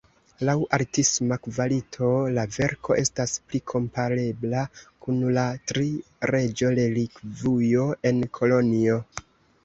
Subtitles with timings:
[0.47, 2.07] Laŭ artisma kvalito
[2.37, 4.61] la verko estas pli komparebla
[5.05, 5.43] kun la
[5.73, 8.97] Tri-Reĝo-Relikvujo en Kolonjo.